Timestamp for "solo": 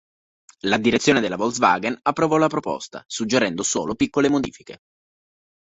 3.61-3.93